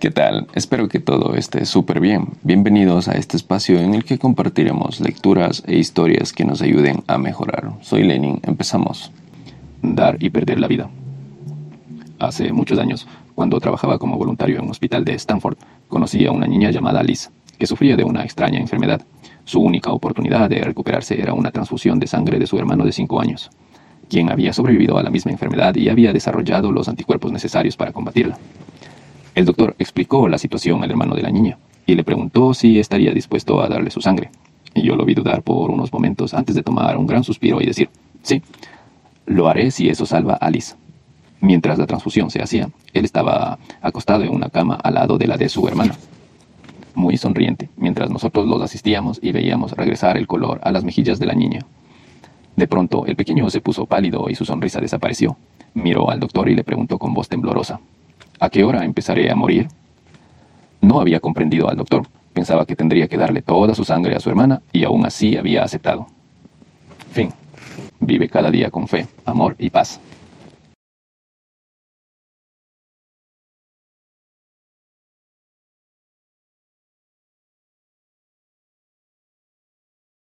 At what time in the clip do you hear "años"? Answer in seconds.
12.78-13.06, 23.20-23.50